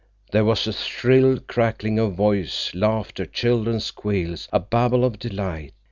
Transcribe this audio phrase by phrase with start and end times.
[0.31, 5.73] There was a shrill crackling of voice, laughter, children's squeals, a babel of delight.